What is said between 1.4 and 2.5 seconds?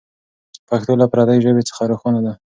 ژبې څخه روښانه ده.